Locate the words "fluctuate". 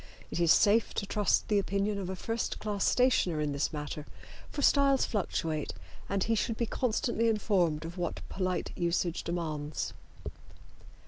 5.05-5.73